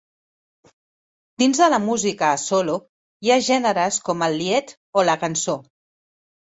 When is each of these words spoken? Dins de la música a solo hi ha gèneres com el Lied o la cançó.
Dins 1.41 1.61
de 1.63 1.67
la 1.73 1.79
música 1.83 2.31
a 2.31 2.41
solo 2.45 2.79
hi 3.27 3.35
ha 3.35 3.39
gèneres 3.51 4.03
com 4.11 4.27
el 4.31 4.41
Lied 4.43 4.77
o 5.03 5.09
la 5.13 5.21
cançó. 5.29 5.61